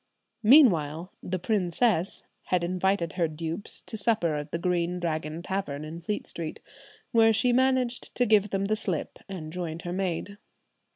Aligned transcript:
Meanwhile 0.41 1.11
the 1.21 1.37
"princess" 1.37 2.23
had 2.45 2.63
invited 2.63 3.13
her 3.13 3.27
dupes 3.27 3.81
to 3.81 3.97
supper 3.97 4.33
at 4.35 4.51
the 4.51 4.57
Green 4.57 4.99
Dragon 4.99 5.43
Tavern 5.43 5.85
in 5.85 6.01
Fleet 6.01 6.25
Street, 6.25 6.59
where 7.11 7.31
she 7.31 7.53
managed 7.53 8.15
to 8.15 8.25
give 8.25 8.49
them 8.49 8.65
the 8.65 8.75
slip 8.75 9.19
and 9.29 9.53
joined 9.53 9.83
her 9.83 9.93
maid. 9.93 10.39